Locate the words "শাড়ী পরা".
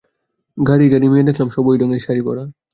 2.05-2.43